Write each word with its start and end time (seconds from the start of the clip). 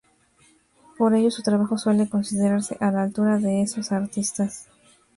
Por 0.97 1.13
ello 1.13 1.29
su 1.29 1.43
trabajo 1.43 1.77
suele 1.77 2.09
considerarse 2.09 2.75
a 2.79 2.89
la 2.89 3.03
altura 3.03 3.37
de 3.37 3.61
esos 3.61 3.91
artistas. 3.91 4.67